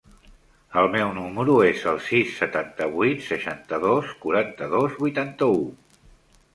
[0.79, 5.67] El meu número es el sis, setanta-vuit, seixanta-dos, quaranta-dos, vuitanta-u.